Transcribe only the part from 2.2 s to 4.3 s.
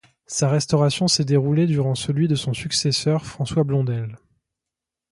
de son successeur François Blondel.